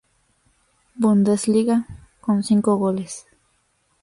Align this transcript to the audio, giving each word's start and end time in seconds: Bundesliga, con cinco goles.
Bundesliga, 0.95 1.85
con 2.21 2.41
cinco 2.41 2.75
goles. 2.77 3.27